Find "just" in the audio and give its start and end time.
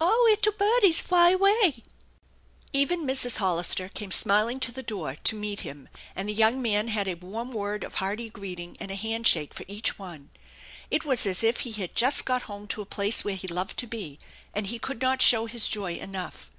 11.96-12.24